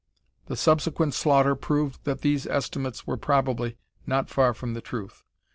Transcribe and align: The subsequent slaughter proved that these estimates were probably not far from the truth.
The 0.47 0.55
subsequent 0.55 1.13
slaughter 1.13 1.53
proved 1.53 2.05
that 2.05 2.21
these 2.21 2.47
estimates 2.47 3.05
were 3.05 3.17
probably 3.17 3.77
not 4.07 4.31
far 4.31 4.51
from 4.55 4.73
the 4.73 4.81
truth. 4.81 5.23